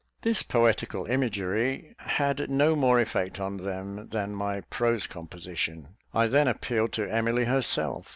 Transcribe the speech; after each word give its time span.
This 0.23 0.41
poetical 0.41 1.05
imagery 1.05 1.95
had 1.99 2.49
no 2.49 2.75
more 2.75 2.99
effect 2.99 3.39
on 3.39 3.57
them, 3.57 4.07
than 4.07 4.33
my 4.33 4.61
prose 4.61 5.05
composition. 5.05 5.89
I 6.11 6.25
then 6.25 6.47
appealed 6.47 6.91
to 6.93 7.07
Emily 7.07 7.45
herself. 7.45 8.09